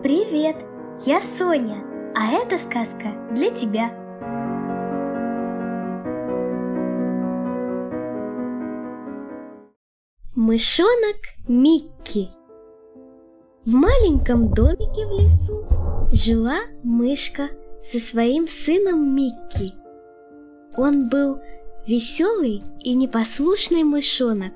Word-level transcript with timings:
Привет, 0.00 0.54
я 1.06 1.20
Соня, 1.20 1.82
а 2.14 2.30
эта 2.30 2.56
сказка 2.56 3.16
для 3.32 3.50
тебя. 3.50 3.90
Мышонок 10.36 11.16
Микки 11.48 12.30
В 13.64 13.72
маленьком 13.72 14.54
домике 14.54 15.04
в 15.04 15.20
лесу 15.20 15.66
жила 16.12 16.58
мышка 16.84 17.48
со 17.82 17.98
своим 17.98 18.46
сыном 18.46 19.16
Микки. 19.16 19.74
Он 20.78 21.00
был 21.10 21.40
веселый 21.88 22.60
и 22.84 22.94
непослушный 22.94 23.82
мышонок. 23.82 24.52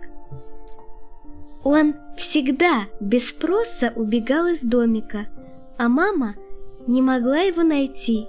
Он 1.64 1.94
всегда 2.16 2.86
без 3.00 3.28
спроса 3.28 3.92
убегал 3.94 4.46
из 4.46 4.62
домика, 4.62 5.26
а 5.78 5.88
мама 5.88 6.34
не 6.86 7.00
могла 7.00 7.38
его 7.38 7.62
найти. 7.62 8.26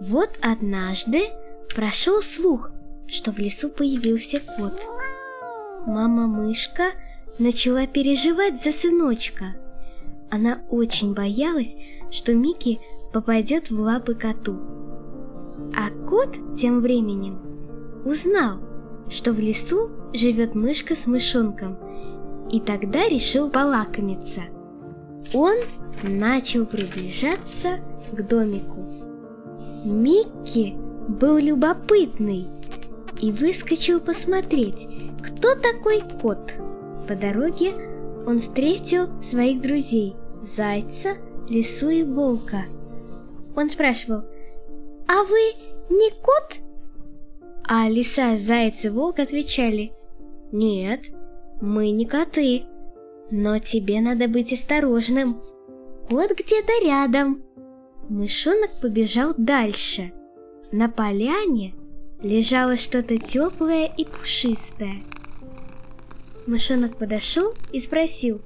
Вот 0.00 0.30
однажды 0.42 1.28
прошел 1.74 2.22
слух, 2.22 2.70
что 3.06 3.32
в 3.32 3.38
лесу 3.38 3.70
появился 3.70 4.40
кот. 4.40 4.86
Мама-мышка 5.86 6.92
начала 7.38 7.86
переживать 7.86 8.62
за 8.62 8.72
сыночка. 8.72 9.56
Она 10.30 10.60
очень 10.68 11.14
боялась, 11.14 11.74
что 12.10 12.34
Микки 12.34 12.80
попадет 13.12 13.70
в 13.70 13.80
лапы 13.80 14.14
коту. 14.14 14.58
А 15.74 15.90
кот 16.08 16.36
тем 16.58 16.80
временем 16.80 17.40
узнал, 18.04 18.58
что 19.08 19.32
в 19.32 19.40
лесу 19.40 19.90
живет 20.12 20.54
мышка 20.54 20.94
с 20.96 21.06
мышонком, 21.06 21.76
и 22.50 22.60
тогда 22.60 23.08
решил 23.08 23.50
полакомиться. 23.50 24.42
Он 25.34 25.54
начал 26.02 26.64
приближаться 26.64 27.80
к 28.12 28.22
домику. 28.26 28.84
Микки 29.84 30.74
был 31.08 31.38
любопытный 31.38 32.46
и 33.20 33.32
выскочил 33.32 34.00
посмотреть, 34.00 34.88
кто 35.22 35.54
такой 35.54 36.02
кот. 36.20 36.54
По 37.06 37.14
дороге 37.14 37.72
он 38.26 38.40
встретил 38.40 39.08
своих 39.22 39.60
друзей– 39.60 40.14
зайца, 40.42 41.16
лису 41.48 41.88
и 41.88 42.02
волка. 42.02 42.64
Он 43.56 43.70
спрашивал, 43.70 44.22
«А 45.06 45.24
вы 45.24 45.40
не 45.90 46.10
кот?» 46.10 46.58
А 47.64 47.88
лиса, 47.88 48.36
заяц 48.36 48.84
и 48.84 48.88
волк 48.88 49.18
отвечали 49.18 49.92
«Нет, 50.52 51.10
мы 51.60 51.90
не 51.90 52.06
коты, 52.06 52.64
но 53.30 53.58
тебе 53.58 54.00
надо 54.00 54.28
быть 54.28 54.52
осторожным. 54.52 55.40
Кот 56.08 56.30
где-то 56.32 56.72
рядом». 56.82 57.42
Мышонок 58.08 58.70
побежал 58.80 59.34
дальше. 59.36 60.12
На 60.72 60.88
поляне 60.88 61.74
лежало 62.22 62.76
что-то 62.76 63.18
теплое 63.18 63.90
и 63.96 64.04
пушистое. 64.04 65.02
Мышонок 66.46 66.96
подошел 66.96 67.52
и 67.72 67.78
спросил 67.78 68.40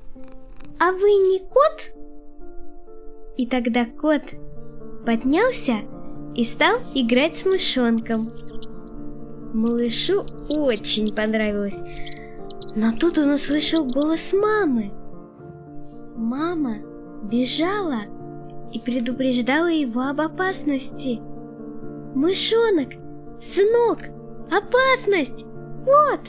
«А 0.80 0.90
вы 0.90 1.10
не 1.10 1.38
кот?» 1.38 1.92
И 3.36 3.46
тогда 3.46 3.86
кот 3.86 4.22
поднялся 5.06 5.76
и 6.34 6.44
стал 6.44 6.80
играть 6.94 7.38
с 7.38 7.44
мышонком. 7.44 8.32
Малышу 9.52 10.22
очень 10.48 11.14
понравилось. 11.14 11.78
Но 12.74 12.92
тут 12.92 13.18
он 13.18 13.32
услышал 13.32 13.84
голос 13.84 14.32
мамы. 14.32 14.92
Мама 16.16 16.78
бежала 17.24 18.04
и 18.72 18.78
предупреждала 18.78 19.70
его 19.70 20.02
об 20.02 20.22
опасности. 20.22 21.20
«Мышонок! 22.14 22.94
Сынок! 23.42 23.98
Опасность! 24.50 25.44
Вот!» 25.84 26.20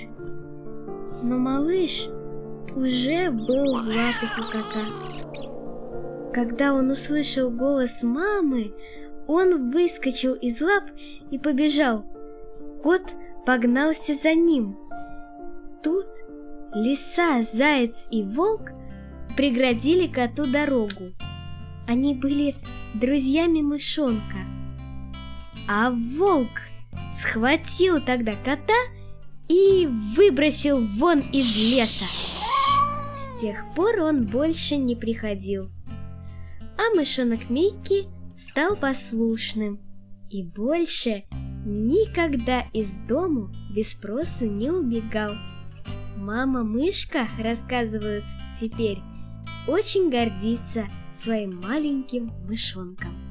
Но 1.22 1.38
малыш 1.38 2.10
уже 2.76 3.32
был 3.32 3.66
в 3.66 3.88
лапах 3.88 4.38
у 4.38 4.44
кота. 4.52 4.82
Когда 6.34 6.74
он 6.74 6.92
услышал 6.92 7.50
голос 7.50 8.04
мамы, 8.04 8.74
он 9.28 9.72
выскочил 9.72 10.34
из 10.34 10.60
лап 10.60 10.84
и 11.32 11.38
побежал– 11.38 12.04
Кот 12.84 13.16
погнался 13.46 14.14
за 14.14 14.34
ним. 14.34 14.78
Тут 15.82 16.06
лиса, 16.74 17.42
заяц 17.44 17.96
и 18.12 18.24
волк 18.24 18.72
преградили 19.38 20.08
коту 20.08 20.46
дорогу. 20.46 21.14
Они 21.88 22.14
были 22.14 22.56
друзьями 22.94 23.62
мышонка. 23.62 24.40
А 25.70 25.92
волк 25.92 26.50
схватил 27.18 28.02
тогда 28.02 28.34
кота 28.44 28.74
и 29.48 29.88
выбросил 30.18 30.86
вон 30.86 31.20
из 31.20 31.56
леса. 31.56 32.06
С 33.16 33.40
тех 33.40 33.64
пор 33.76 34.02
он 34.02 34.26
больше 34.26 34.76
не 34.76 34.98
приходил. 34.98 35.70
А 36.78 36.94
мышонок 36.96 37.50
Микки 37.50 38.08
стал 38.38 38.76
послушным 38.76 39.80
и 40.30 40.44
больше 40.44 41.24
никогда 41.66 42.62
из 42.74 42.94
дому 43.08 43.52
без 43.74 43.92
спроса 43.92 44.46
не 44.46 44.70
убегал. 44.70 45.34
Мама-мышка, 46.18 47.28
рассказывают 47.40 48.26
теперь, 48.60 49.00
очень 49.68 50.10
гордится 50.10 50.88
своим 51.18 51.62
маленьким 51.62 52.32
мышонком. 52.48 53.23